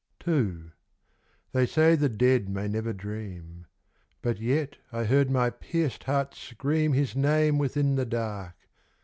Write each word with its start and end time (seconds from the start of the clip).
II. 0.27 0.71
They 1.51 1.67
say 1.67 1.93
the 1.93 2.09
Dead 2.09 2.49
may 2.49 2.67
never 2.67 2.91
dream. 2.91 3.67
But 4.23 4.39
yet 4.39 4.77
I 4.91 5.03
heard 5.03 5.29
my 5.29 5.51
pierced 5.51 6.05
heart 6.05 6.33
scream 6.33 6.93
His 6.93 7.15
name 7.15 7.59
within 7.59 7.93
the 7.97 8.05
dark. 8.07 8.55